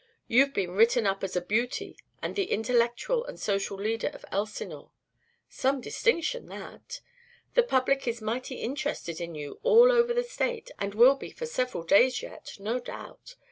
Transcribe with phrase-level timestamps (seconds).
[0.27, 4.89] You've been written up as a beauty and the intellectual and social leader of Elsinore.
[5.47, 7.01] Some distinction, that!
[7.53, 11.45] The public is mighty interested in you all over the State and will be for
[11.45, 13.35] several days yet, no doubt.